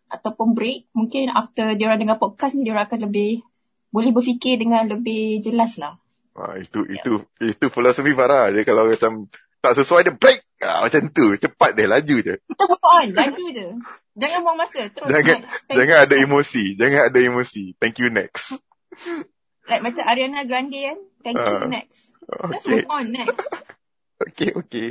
ataupun 0.08 0.56
break. 0.56 0.88
Mungkin 0.96 1.28
after 1.28 1.76
dia 1.76 1.84
orang 1.84 2.00
dengar 2.00 2.16
podcast 2.16 2.56
ni, 2.56 2.64
dia 2.64 2.72
orang 2.72 2.88
akan 2.88 3.12
lebih 3.12 3.44
boleh 3.92 4.08
berfikir 4.16 4.56
dengan 4.56 4.88
lebih 4.88 5.44
jelas 5.44 5.76
lah. 5.76 6.00
Ah, 6.38 6.54
itu, 6.54 6.86
yeah. 6.86 7.02
itu, 7.02 7.12
itu 7.42 7.66
filosofi 7.66 8.14
Farah. 8.14 8.54
Dia 8.54 8.62
kalau 8.62 8.86
macam 8.86 9.26
tak 9.58 9.74
sesuai 9.74 10.06
dia 10.06 10.14
break. 10.14 10.40
Ah, 10.62 10.86
macam 10.86 11.10
tu. 11.10 11.34
Cepat 11.34 11.74
dia, 11.74 11.90
laju 11.90 12.16
je. 12.22 12.34
Kita 12.38 12.64
on, 12.78 13.06
laju 13.10 13.44
je. 13.50 13.66
Jangan 14.14 14.38
buang 14.46 14.58
masa. 14.58 14.86
Terus 14.86 15.10
jangan, 15.10 15.38
jangan 15.66 15.98
ada 16.06 16.14
emosi. 16.14 16.64
Jangan 16.78 17.00
ada 17.10 17.18
emosi. 17.18 17.74
Thank 17.82 17.98
you 17.98 18.10
next. 18.14 18.54
Like 19.68 19.84
macam 19.84 20.02
Ariana 20.08 20.48
Grande 20.48 20.80
kan. 20.80 20.98
Thank 21.20 21.36
uh, 21.38 21.44
you 21.44 21.56
ah, 21.60 21.68
next. 21.68 22.16
Okay. 22.24 22.48
Let's 22.48 22.64
move 22.64 22.88
on 22.88 23.04
next. 23.12 23.48
okay, 24.24 24.50
okay. 24.56 24.88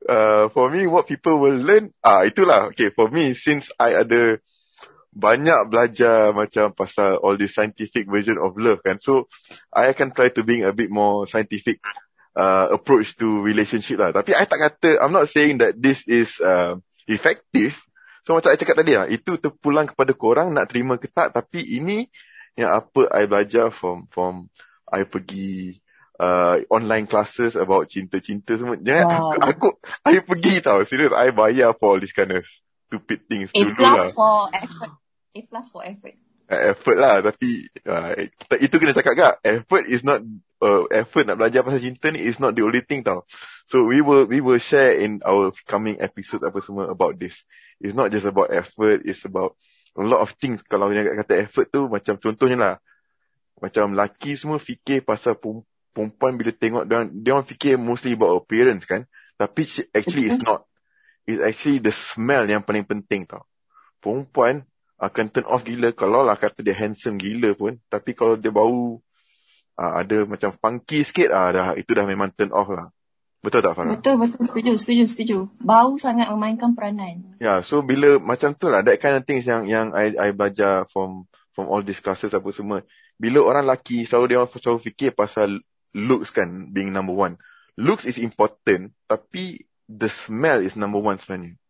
Uh, 0.00 0.48
for 0.48 0.72
me, 0.72 0.88
what 0.88 1.04
people 1.04 1.36
will 1.36 1.60
learn. 1.60 1.92
Ah, 2.00 2.24
itulah. 2.24 2.72
Okay, 2.72 2.88
for 2.88 3.12
me, 3.12 3.36
since 3.36 3.68
I 3.76 4.00
ada 4.00 4.40
banyak 5.14 5.70
belajar 5.70 6.34
macam 6.34 6.74
pasal 6.74 7.22
all 7.22 7.38
the 7.38 7.46
scientific 7.46 8.10
version 8.10 8.36
of 8.42 8.58
love 8.58 8.82
kan. 8.82 8.98
So, 8.98 9.30
I 9.70 9.94
akan 9.94 10.10
try 10.10 10.34
to 10.34 10.42
being 10.42 10.66
a 10.66 10.74
bit 10.74 10.90
more 10.90 11.24
scientific 11.30 11.78
uh, 12.36 12.74
approach 12.74 13.14
to 13.18 13.42
relationship 13.42 13.98
lah. 13.98 14.10
Tapi 14.10 14.34
I 14.34 14.44
tak 14.44 14.60
kata, 14.60 14.98
I'm 15.00 15.14
not 15.14 15.30
saying 15.30 15.62
that 15.62 15.78
this 15.78 16.02
is 16.10 16.38
uh, 16.42 16.76
effective. 17.06 17.78
So 18.24 18.34
macam 18.34 18.52
I 18.52 18.58
cakap 18.58 18.76
tadi 18.80 18.96
lah, 18.96 19.06
itu 19.06 19.36
terpulang 19.36 19.88
kepada 19.88 20.12
korang 20.16 20.48
nak 20.56 20.72
terima 20.72 20.96
ke 20.96 21.08
tak. 21.08 21.36
Tapi 21.36 21.78
ini 21.78 22.08
yang 22.56 22.72
apa 22.72 23.10
I 23.12 23.26
belajar 23.28 23.68
from 23.68 24.08
from 24.08 24.48
I 24.88 25.04
pergi 25.04 25.76
uh, 26.16 26.62
online 26.72 27.04
classes 27.04 27.52
about 27.52 27.92
cinta-cinta 27.92 28.56
semua. 28.56 28.80
Jangan 28.80 29.04
wow. 29.04 29.44
aku, 29.44 29.44
aku, 29.44 29.68
I 30.08 30.24
pergi 30.24 30.54
tau. 30.64 30.80
Serius, 30.88 31.12
I 31.12 31.36
bayar 31.36 31.76
for 31.76 31.94
all 31.96 32.00
this 32.00 32.16
kind 32.16 32.32
of 32.32 32.48
stupid 32.88 33.28
things 33.28 33.52
A 33.52 33.60
dulu 33.60 33.76
plus 33.76 33.92
lah. 33.92 34.08
for 34.16 34.36
effort. 34.56 34.92
A 35.34 35.40
plus 35.42 35.66
for 35.68 35.82
effort. 35.82 36.14
Uh, 36.46 36.72
effort 36.72 36.96
lah. 36.96 37.18
Tapi 37.20 37.66
uh, 37.90 38.12
itu 38.62 38.74
kena 38.78 38.94
cakap 38.94 39.14
kak. 39.18 39.34
Effort 39.42 39.84
is 39.90 40.06
not 40.06 40.22
uh, 40.62 40.86
effort 40.94 41.26
nak 41.26 41.36
belajar 41.42 41.66
pasal 41.66 41.82
cinta 41.82 42.14
ni 42.14 42.22
is 42.22 42.38
not 42.38 42.54
the 42.54 42.62
only 42.62 42.80
thing 42.86 43.02
tau. 43.02 43.26
So 43.66 43.84
we 43.84 43.98
will 44.00 44.30
we 44.30 44.38
will 44.38 44.60
share 44.60 44.94
in 45.00 45.24
our 45.26 45.50
coming 45.66 45.98
episode 45.98 46.46
apa 46.46 46.62
semua 46.62 46.92
about 46.92 47.18
this. 47.18 47.42
It's 47.82 47.96
not 47.96 48.14
just 48.14 48.28
about 48.28 48.54
effort, 48.54 49.02
it's 49.02 49.26
about 49.26 49.58
a 49.98 50.04
lot 50.06 50.22
of 50.22 50.36
things. 50.38 50.62
Kalau 50.62 50.88
yang 50.94 51.04
kata 51.04 51.50
effort 51.50 51.68
tu 51.74 51.90
macam 51.90 52.14
contohnya 52.20 52.56
lah. 52.56 52.76
Macam 53.58 53.96
laki 53.96 54.36
semua 54.36 54.60
fikir 54.60 55.02
pasal 55.02 55.40
perempuan 55.94 56.36
bila 56.36 56.52
tengok 56.52 56.84
dia, 56.84 57.06
dia 57.08 57.30
orang 57.32 57.48
fikir 57.48 57.80
mostly 57.80 58.14
about 58.14 58.36
appearance 58.36 58.84
kan. 58.84 59.08
Tapi 59.40 59.64
actually 59.96 60.30
it's 60.30 60.42
not. 60.44 60.68
It's 61.24 61.40
actually 61.40 61.80
the 61.80 61.94
smell 61.94 62.44
yang 62.44 62.60
paling 62.60 62.84
penting 62.84 63.24
tau. 63.24 63.48
Perempuan 64.04 64.68
akan 64.98 65.26
turn 65.30 65.46
off 65.50 65.66
gila 65.66 65.90
kalau 65.90 66.22
lah 66.22 66.38
kata 66.38 66.62
dia 66.62 66.76
handsome 66.76 67.18
gila 67.18 67.54
pun. 67.58 67.78
Tapi 67.90 68.14
kalau 68.14 68.38
dia 68.38 68.54
bau 68.54 69.02
uh, 69.78 69.92
ada 69.98 70.24
macam 70.24 70.54
funky 70.54 71.02
sikit 71.02 71.34
ah 71.34 71.48
uh, 71.48 71.50
dah 71.50 71.66
itu 71.74 71.90
dah 71.92 72.06
memang 72.06 72.30
turn 72.34 72.54
off 72.54 72.70
lah. 72.70 72.90
Betul 73.44 73.60
tak 73.60 73.76
Farah? 73.76 74.00
Betul 74.00 74.16
betul 74.16 74.40
setuju 74.48 74.72
setuju 74.80 75.04
setuju. 75.04 75.38
Bau 75.60 76.00
sangat 76.00 76.32
memainkan 76.32 76.72
peranan. 76.72 77.36
Ya, 77.36 77.44
yeah, 77.44 77.58
so 77.60 77.84
bila 77.84 78.16
macam 78.16 78.56
tu 78.56 78.72
lah 78.72 78.80
that 78.80 78.96
kind 78.96 79.20
of 79.20 79.28
things 79.28 79.44
yang 79.44 79.68
yang 79.68 79.92
I 79.92 80.16
I 80.16 80.28
belajar 80.32 80.88
from 80.88 81.28
from 81.52 81.68
all 81.68 81.84
these 81.84 82.00
classes 82.00 82.32
apa 82.32 82.48
semua. 82.56 82.80
Bila 83.20 83.44
orang 83.44 83.68
lelaki 83.68 84.08
selalu 84.08 84.32
dia 84.32 84.40
selalu 84.48 84.80
fikir 84.80 85.12
pasal 85.12 85.60
looks 85.92 86.32
kan 86.32 86.72
being 86.72 86.88
number 86.88 87.12
one. 87.12 87.36
Looks 87.76 88.08
is 88.08 88.16
important 88.16 88.96
tapi 89.04 89.68
the 89.92 90.08
smell 90.08 90.64
is 90.64 90.72
number 90.72 91.04
one 91.04 91.20
sebenarnya. 91.20 91.60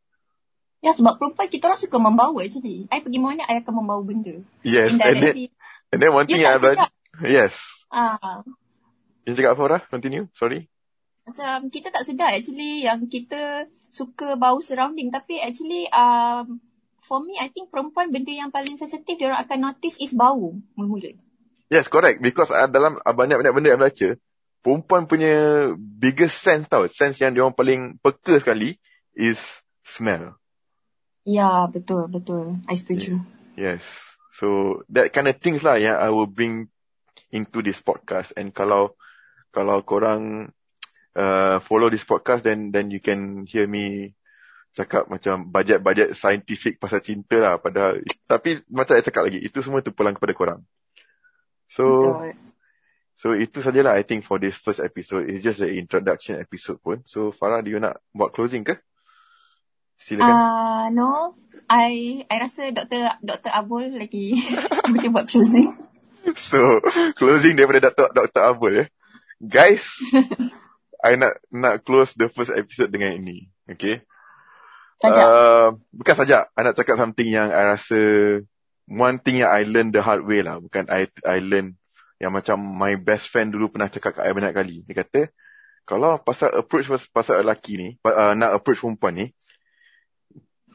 Ya 0.84 0.92
sebab 0.92 1.16
perempuan 1.16 1.48
kita 1.48 1.72
orang 1.72 1.80
suka 1.80 1.96
membau 1.96 2.36
actually. 2.36 2.84
I 2.92 3.00
pergi 3.00 3.16
mana 3.16 3.48
I 3.48 3.64
akan 3.64 3.80
membau 3.80 4.04
benda. 4.04 4.36
Yes. 4.60 4.92
And 4.92 5.00
then, 5.00 5.48
and 5.88 5.98
then 5.98 6.12
one 6.12 6.28
thing 6.28 6.44
I 6.44 6.60
belajar. 6.60 6.92
Yes. 7.24 7.56
Ah. 7.88 8.44
Yang 9.24 9.40
cakap 9.40 9.56
apa 9.56 9.60
Farah? 9.64 9.82
Continue. 9.88 10.28
Sorry. 10.36 10.68
Macam 11.24 11.72
kita 11.72 11.88
tak 11.88 12.04
sedar 12.04 12.36
actually 12.36 12.84
yang 12.84 13.08
kita 13.08 13.64
suka 13.88 14.36
bau 14.36 14.60
surrounding. 14.60 15.08
Tapi 15.08 15.40
actually 15.40 15.88
um, 15.88 16.60
for 17.00 17.24
me 17.24 17.40
I 17.40 17.48
think 17.48 17.72
perempuan 17.72 18.12
benda 18.12 18.36
yang 18.36 18.52
paling 18.52 18.76
sensitif 18.76 19.16
dia 19.16 19.32
orang 19.32 19.40
akan 19.40 19.72
notice 19.72 19.96
is 20.04 20.12
bau 20.12 20.52
mula-mula. 20.76 21.16
Yes, 21.72 21.88
correct. 21.88 22.20
Because 22.20 22.52
uh, 22.52 22.68
dalam 22.68 23.00
uh, 23.00 23.14
banyak-banyak 23.16 23.52
benda 23.56 23.68
yang 23.72 23.80
baca, 23.80 24.20
perempuan 24.60 25.08
punya 25.08 25.32
biggest 25.80 26.44
sense 26.44 26.68
tau. 26.68 26.84
Sense 26.92 27.24
yang 27.24 27.32
dia 27.32 27.40
orang 27.40 27.56
paling 27.56 27.96
peka 28.04 28.36
sekali 28.36 28.76
is 29.16 29.40
smell. 29.80 30.36
Ya, 31.24 31.64
betul, 31.72 32.06
betul. 32.12 32.60
I 32.68 32.76
setuju. 32.76 33.20
Yes. 33.56 33.82
So, 34.36 34.80
that 34.92 35.10
kind 35.16 35.28
of 35.28 35.40
things 35.40 35.64
lah 35.64 35.80
yang 35.80 35.96
I 35.96 36.12
will 36.12 36.28
bring 36.28 36.68
into 37.34 37.64
this 37.66 37.82
podcast 37.82 38.30
and 38.38 38.54
kalau 38.54 38.94
kalau 39.50 39.82
korang 39.82 40.54
uh, 41.18 41.58
follow 41.58 41.90
this 41.90 42.06
podcast 42.06 42.46
then 42.46 42.70
then 42.70 42.94
you 42.94 43.02
can 43.02 43.42
hear 43.46 43.66
me 43.66 44.14
cakap 44.74 45.06
macam 45.06 45.50
bajet-bajet 45.50 46.18
scientific 46.18 46.82
pasal 46.82 46.98
cinta 46.98 47.38
lah 47.38 47.54
padahal 47.62 48.02
tapi 48.26 48.62
macam 48.70 48.98
saya 48.98 49.06
cakap 49.06 49.30
lagi 49.30 49.38
itu 49.38 49.58
semua 49.62 49.82
tu 49.82 49.94
pulang 49.94 50.14
kepada 50.14 50.34
korang 50.34 50.60
so 51.70 51.86
Betul. 51.86 52.34
so 53.14 53.26
itu 53.38 53.58
sajalah 53.62 53.94
I 53.94 54.02
think 54.02 54.26
for 54.26 54.42
this 54.42 54.58
first 54.58 54.82
episode 54.82 55.30
it's 55.30 55.46
just 55.46 55.62
an 55.62 55.70
introduction 55.74 56.42
episode 56.42 56.82
pun 56.82 57.06
so 57.06 57.30
Farah 57.30 57.62
do 57.62 57.70
you 57.70 57.78
nak 57.78 58.02
buat 58.10 58.34
closing 58.34 58.66
ke 58.66 58.78
silakan 59.98 60.34
uh, 60.34 60.84
no 60.92 61.38
I 61.64 62.22
I 62.28 62.36
rasa 62.44 62.68
Dr. 62.76 63.16
Dr. 63.24 63.50
Abul 63.50 63.96
lagi 63.96 64.36
boleh 64.92 65.08
buat 65.08 65.26
closing 65.30 65.84
So, 66.32 66.80
closing 67.20 67.60
daripada 67.60 67.92
Dr. 67.92 68.08
Dr. 68.16 68.42
Abul 68.48 68.72
ya. 68.80 68.84
Guys, 69.44 69.84
I 71.04 71.20
nak 71.20 71.36
nak 71.52 71.84
close 71.84 72.16
the 72.16 72.32
first 72.32 72.48
episode 72.48 72.88
dengan 72.88 73.12
ini. 73.20 73.52
Okay. 73.68 74.00
Uh, 75.04 75.76
bukan 75.92 76.16
saja, 76.16 76.48
I 76.56 76.64
nak 76.64 76.80
cakap 76.80 76.96
something 76.96 77.28
yang 77.28 77.52
I 77.52 77.76
rasa 77.76 78.00
one 78.88 79.20
thing 79.20 79.44
yang 79.44 79.52
I 79.52 79.68
learn 79.68 79.92
the 79.92 80.00
hard 80.00 80.24
way 80.24 80.40
lah. 80.40 80.64
Bukan 80.64 80.88
I 80.88 81.12
I 81.28 81.44
learn 81.44 81.76
Yang 82.16 82.32
macam 82.40 82.56
my 82.56 82.96
best 82.96 83.28
friend 83.28 83.52
dulu 83.52 83.68
pernah 83.68 83.90
cakap 83.90 84.16
kat 84.16 84.24
I 84.24 84.32
banyak 84.32 84.54
kali. 84.56 84.76
Dia 84.88 85.04
kata, 85.04 85.28
kalau 85.84 86.16
pasal 86.24 86.56
approach 86.56 86.88
pasal 87.12 87.44
lelaki 87.44 87.76
ni, 87.76 87.88
uh, 88.00 88.32
nak 88.32 88.56
approach 88.56 88.80
perempuan 88.80 89.12
ni, 89.12 89.26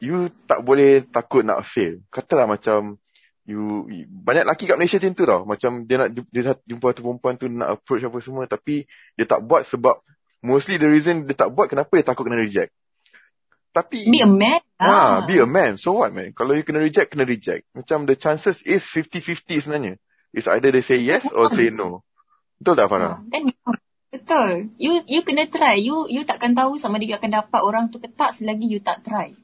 you 0.00 0.32
tak 0.48 0.64
boleh 0.64 1.04
takut 1.06 1.44
nak 1.44 1.62
fail. 1.62 2.00
Katalah 2.08 2.48
macam, 2.48 2.96
you, 3.44 3.86
banyak 4.08 4.48
lelaki 4.48 4.64
kat 4.66 4.76
Malaysia 4.80 4.98
macam 4.98 5.12
tu 5.14 5.24
tau. 5.28 5.40
Macam 5.44 5.70
dia 5.84 5.96
nak 6.00 6.08
dia 6.12 6.56
jumpa 6.64 6.96
tu 6.96 7.00
perempuan 7.04 7.34
tu 7.36 7.46
nak 7.52 7.78
approach 7.78 8.02
apa 8.02 8.18
semua, 8.24 8.44
tapi 8.48 8.88
dia 9.14 9.28
tak 9.28 9.44
buat 9.44 9.68
sebab, 9.68 10.00
mostly 10.40 10.80
the 10.80 10.88
reason 10.88 11.28
dia 11.28 11.36
tak 11.36 11.52
buat, 11.52 11.68
kenapa 11.68 11.92
dia 12.00 12.04
takut 12.08 12.24
kena 12.24 12.40
reject. 12.40 12.72
Tapi 13.70 14.10
Be 14.10 14.24
a 14.24 14.26
man. 14.26 14.58
Ha, 14.82 15.22
be 15.28 15.38
a 15.38 15.46
man. 15.46 15.78
So 15.78 16.02
what 16.02 16.10
man? 16.10 16.34
Kalau 16.34 16.58
you 16.58 16.66
kena 16.66 16.82
reject, 16.82 17.14
kena 17.14 17.22
reject. 17.22 17.70
Macam 17.70 18.02
the 18.02 18.18
chances 18.18 18.58
is 18.66 18.82
50-50 18.82 19.46
sebenarnya. 19.62 19.94
It's 20.34 20.50
either 20.50 20.74
they 20.74 20.82
say 20.82 20.98
yes 20.98 21.30
or 21.30 21.50
say 21.50 21.70
no. 21.70 22.02
Betul 22.58 22.74
tak 22.78 22.88
Farah? 22.90 23.22
Then, 23.30 23.50
betul. 24.10 24.74
You 24.78 25.02
you 25.06 25.22
kena 25.22 25.46
try. 25.46 25.78
You 25.78 26.06
you 26.10 26.22
takkan 26.26 26.54
tahu 26.54 26.78
sama 26.78 26.98
dia 27.02 27.18
akan 27.18 27.30
dapat 27.42 27.60
orang 27.62 27.90
tu 27.90 27.98
ke 27.98 28.10
tak 28.10 28.34
selagi 28.34 28.66
you 28.66 28.82
tak 28.82 29.02
try. 29.06 29.34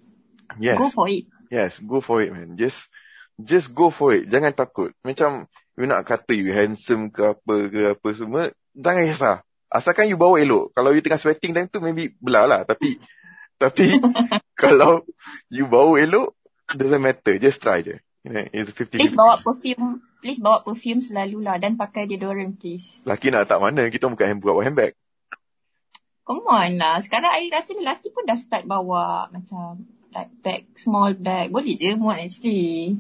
Yes. 0.59 0.79
Go 0.79 0.89
for 0.89 1.07
it. 1.09 1.25
Yes, 1.51 1.79
go 1.79 1.99
for 2.03 2.19
it 2.23 2.31
man. 2.35 2.59
Just 2.59 2.91
just 3.39 3.71
go 3.73 3.93
for 3.93 4.17
it. 4.17 4.27
Jangan 4.33 4.53
takut. 4.57 4.91
Macam 5.05 5.47
you 5.77 5.87
nak 5.87 6.09
kata 6.09 6.33
you 6.33 6.51
handsome 6.51 7.13
ke 7.13 7.37
apa 7.37 7.55
ke 7.69 7.81
apa 7.95 8.09
semua, 8.17 8.43
jangan 8.73 9.05
risau. 9.05 9.37
Asalkan 9.69 10.09
you 10.09 10.17
bawa 10.17 10.41
elok. 10.41 10.73
Kalau 10.73 10.95
you 10.95 11.03
tengah 11.05 11.21
sweating 11.21 11.53
time 11.53 11.69
tu 11.69 11.83
maybe 11.83 12.17
belah 12.19 12.49
lah. 12.49 12.61
Tapi 12.65 12.97
tapi 13.63 14.01
kalau 14.63 15.05
you 15.53 15.69
bau 15.69 15.95
elok, 16.01 16.33
doesn't 16.75 17.03
matter. 17.03 17.37
Just 17.37 17.61
try 17.61 17.85
je. 17.85 18.01
You 18.27 18.35
know, 18.35 18.43
it's 18.51 18.75
50 18.75 18.99
Please 18.99 19.15
bawa 19.15 19.39
perfume. 19.39 20.03
Please 20.19 20.43
bawa 20.43 20.67
perfume 20.67 20.99
selalulah 20.99 21.63
dan 21.63 21.79
pakai 21.79 22.11
deodorant 22.11 22.59
please. 22.59 23.07
Laki 23.07 23.31
nak 23.31 23.47
tak 23.47 23.63
mana, 23.63 23.87
kita 23.87 24.11
bukan 24.11 24.27
hand, 24.27 24.43
bawa 24.43 24.67
handbag. 24.67 24.99
Come 26.27 26.43
on 26.51 26.75
lah. 26.75 26.99
Sekarang 26.99 27.31
I 27.31 27.47
rasa 27.55 27.79
lelaki 27.79 28.11
pun 28.11 28.27
dah 28.27 28.35
start 28.35 28.67
bawa 28.67 29.31
macam 29.31 29.87
like 30.15 30.31
bag, 30.43 30.63
small 30.77 31.15
bag. 31.15 31.51
Boleh 31.51 31.75
je 31.79 31.95
muat 31.97 32.23
actually. 32.23 32.99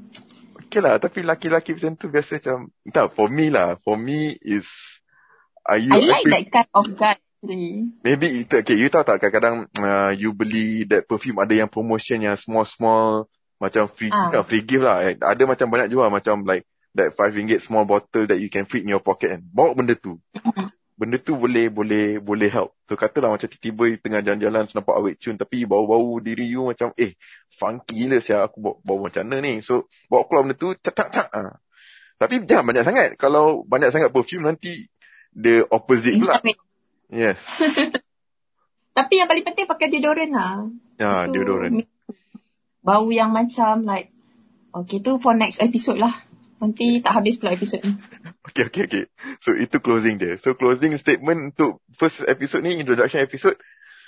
Okay 0.66 0.82
lah, 0.82 0.98
tapi 0.98 1.22
laki-laki 1.22 1.78
macam 1.78 1.94
tu 1.94 2.10
biasa 2.10 2.42
macam, 2.42 2.58
tak, 2.90 3.06
for 3.14 3.30
me 3.30 3.46
lah. 3.52 3.78
For 3.86 3.94
me 3.94 4.34
is, 4.42 4.66
are 5.62 5.78
you, 5.78 5.94
I 5.94 6.02
like 6.02 6.26
that 6.30 6.46
kind 6.50 6.70
of 6.74 6.86
guy. 6.98 7.16
Maybe 8.02 8.42
itu 8.42 8.58
okay, 8.58 8.74
you 8.74 8.90
tahu 8.90 9.06
tak 9.06 9.22
kadang-kadang 9.22 9.70
uh, 9.78 10.10
you 10.10 10.34
beli 10.34 10.82
that 10.90 11.06
perfume 11.06 11.38
ada 11.38 11.54
yang 11.54 11.70
promotion 11.70 12.18
yang 12.18 12.34
small-small 12.34 13.30
macam 13.62 13.86
free 13.86 14.10
ah. 14.10 14.42
free 14.42 14.66
gift 14.66 14.82
lah. 14.82 15.06
Eh, 15.06 15.14
ada 15.14 15.42
macam 15.46 15.70
banyak 15.70 15.94
jual 15.94 16.10
macam 16.10 16.42
like 16.42 16.66
that 16.96 17.12
5 17.14 17.36
ringgit 17.36 17.60
small 17.62 17.84
bottle 17.84 18.26
that 18.26 18.40
you 18.40 18.50
can 18.50 18.66
fit 18.66 18.82
in 18.82 18.90
your 18.90 19.04
pocket 19.04 19.38
kan. 19.38 19.42
Bawa 19.46 19.76
benda 19.76 19.94
tu. 19.94 20.18
benda 20.96 21.20
tu 21.20 21.36
boleh 21.36 21.68
boleh 21.68 22.18
boleh 22.18 22.48
help. 22.48 22.72
So 22.88 22.96
katalah 22.96 23.36
macam 23.36 23.46
tiba-tiba 23.52 24.00
tengah 24.00 24.20
jalan-jalan 24.24 24.64
nampak 24.72 24.96
awet 24.96 25.20
cun 25.20 25.36
tapi 25.36 25.68
bau-bau 25.68 26.16
diri 26.24 26.48
you 26.48 26.64
macam 26.64 26.96
eh 26.96 27.20
funky 27.52 28.08
gila 28.08 28.18
sia 28.24 28.48
aku 28.48 28.58
bawa, 28.64 28.76
bawa 28.80 28.98
macam 29.12 29.22
mana 29.28 29.44
ni. 29.44 29.60
So 29.60 29.92
bawa 30.08 30.24
keluar 30.24 30.42
benda 30.48 30.56
tu 30.56 30.72
cak 30.72 30.94
cak 30.96 31.08
cak. 31.12 31.28
Ah. 31.36 31.60
Tapi 32.16 32.48
jangan 32.48 32.64
banyak 32.72 32.84
sangat. 32.88 33.08
Kalau 33.20 33.68
banyak 33.68 33.92
sangat 33.92 34.08
perfume 34.08 34.48
nanti 34.48 34.88
the 35.36 35.68
opposite 35.68 36.16
pula. 36.16 36.40
Yes. 37.12 37.38
Tapi 38.96 39.20
yang 39.20 39.28
paling 39.28 39.44
penting 39.44 39.68
pakai 39.68 39.92
deodorant 39.92 40.32
lah. 40.32 40.64
Ya, 40.96 41.28
itu 41.28 41.36
deodorant. 41.36 41.84
Bau 42.80 43.12
yang 43.12 43.36
macam 43.36 43.84
like, 43.84 44.08
okay 44.72 45.04
tu 45.04 45.20
for 45.20 45.36
next 45.36 45.60
episode 45.60 46.00
lah. 46.00 46.24
Nanti 46.56 47.04
tak 47.04 47.20
habis 47.20 47.36
pula 47.36 47.52
episode 47.52 47.84
ni. 47.84 47.92
Okay, 48.56 48.64
okay, 48.72 48.84
okay. 48.88 49.04
So 49.44 49.52
itu 49.52 49.76
closing 49.84 50.16
je. 50.16 50.40
So 50.40 50.56
closing 50.56 50.96
statement 50.96 51.52
untuk 51.52 51.84
first 52.00 52.24
episode 52.24 52.64
ni, 52.64 52.80
introduction 52.80 53.20
episode. 53.20 53.60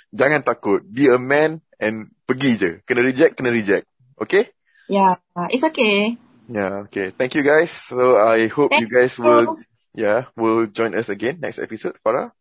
Jangan 0.09 0.41
takut. 0.41 0.81
Be 0.81 1.13
a 1.13 1.21
man 1.21 1.61
and 1.77 2.09
pergi 2.25 2.57
je. 2.57 2.71
Kena 2.81 3.05
reject, 3.05 3.37
kena 3.37 3.53
reject. 3.53 3.85
Okay? 4.17 4.49
Yeah, 4.89 5.21
it's 5.53 5.61
okay. 5.61 6.17
Yeah, 6.49 6.89
okay. 6.89 7.13
Thank 7.13 7.37
you 7.37 7.45
guys. 7.45 7.69
So 7.69 8.17
I 8.17 8.49
hope 8.49 8.73
Thank 8.73 8.89
you 8.89 8.89
guys 8.89 9.13
will, 9.21 9.61
yeah, 9.93 10.33
will 10.33 10.65
join 10.65 10.97
us 10.97 11.13
again 11.13 11.37
next 11.37 11.61
episode. 11.61 11.93
Farah? 12.01 12.33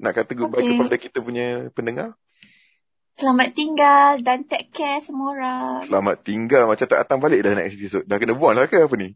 nak 0.00 0.16
kata 0.16 0.32
goodbye 0.32 0.64
okay. 0.64 0.72
kepada 0.74 0.96
kita 0.96 1.18
punya 1.20 1.68
pendengar? 1.76 2.16
Selamat 3.20 3.52
tinggal 3.52 4.24
dan 4.24 4.48
take 4.48 4.72
care 4.72 4.96
semua 5.04 5.36
orang. 5.36 5.84
Selamat 5.84 6.16
tinggal. 6.24 6.64
Macam 6.64 6.88
tak 6.88 7.04
datang 7.04 7.20
balik 7.20 7.44
dah 7.44 7.52
next 7.52 7.76
episode. 7.76 8.08
Dah 8.08 8.16
kena 8.16 8.32
buang 8.32 8.56
lah 8.56 8.64
ke 8.64 8.80
apa 8.80 8.96
ni? 8.96 9.12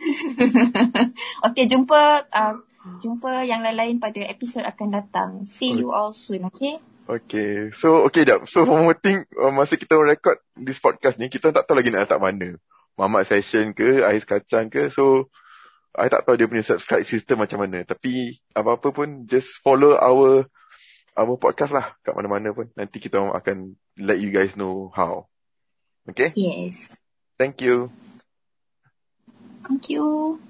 okay, 1.46 1.64
jumpa 1.68 2.26
uh, 2.32 2.54
jumpa 3.00 3.44
yang 3.44 3.60
lain-lain 3.60 4.00
pada 4.00 4.20
episod 4.24 4.64
akan 4.64 4.88
datang. 4.88 5.30
See 5.44 5.76
you 5.76 5.92
all 5.92 6.16
soon, 6.16 6.48
okay? 6.48 6.80
Okay. 7.10 7.74
So, 7.74 8.06
okay 8.06 8.22
jap. 8.22 8.46
So, 8.46 8.62
one 8.62 8.86
more 8.86 8.98
thing. 8.98 9.26
Uh, 9.34 9.50
masa 9.50 9.74
kita 9.74 9.98
record 9.98 10.38
this 10.54 10.78
podcast 10.78 11.18
ni, 11.18 11.26
kita 11.26 11.50
tak 11.50 11.66
tahu 11.66 11.82
lagi 11.82 11.90
nak 11.90 12.06
letak 12.06 12.22
mana. 12.22 12.54
Mamat 12.94 13.26
session 13.26 13.74
ke, 13.74 14.06
ais 14.06 14.22
kacang 14.22 14.70
ke. 14.70 14.88
So, 14.94 15.28
I 15.90 16.06
tak 16.06 16.22
tahu 16.22 16.38
dia 16.38 16.46
punya 16.46 16.62
subscribe 16.62 17.02
system 17.02 17.42
macam 17.42 17.66
mana. 17.66 17.82
Tapi 17.82 18.38
apa-apa 18.54 18.94
pun 18.94 19.26
just 19.26 19.58
follow 19.58 19.98
our 19.98 20.46
our 21.18 21.34
podcast 21.34 21.74
lah 21.74 21.98
kat 22.06 22.14
mana-mana 22.14 22.54
pun. 22.54 22.70
Nanti 22.78 23.02
kita 23.02 23.18
akan 23.18 23.74
let 23.98 24.22
you 24.22 24.30
guys 24.30 24.54
know 24.54 24.94
how. 24.94 25.26
Okay? 26.06 26.30
Yes. 26.38 26.94
Thank 27.34 27.58
you. 27.58 27.90
Thank 29.70 29.90
you. 29.90 30.42